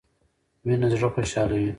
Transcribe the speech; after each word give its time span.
مينه 0.65 0.87
زړه 0.93 1.07
خوشحالوي 1.13 1.69